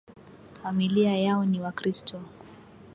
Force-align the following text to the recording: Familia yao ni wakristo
Familia 0.63 1.17
yao 1.17 1.45
ni 1.45 1.59
wakristo 1.61 2.21